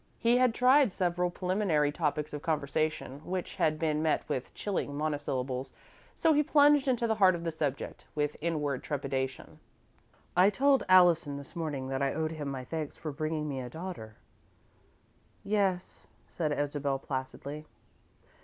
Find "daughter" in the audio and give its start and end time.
13.69-14.15